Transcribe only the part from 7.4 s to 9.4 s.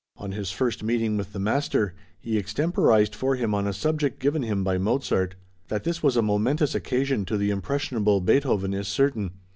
impressionable Beethoven is certain.